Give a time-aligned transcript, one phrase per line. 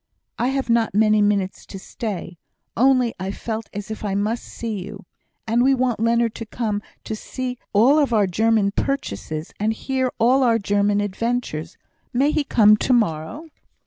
[0.39, 2.39] "I have not many minutes to stay,
[2.75, 5.05] only I felt as if I must see you.
[5.45, 9.71] And we want Leonard to come to us to see all our German purchases, and
[9.73, 11.77] hear all our German adventures.
[12.13, 13.49] May he come to morrow?"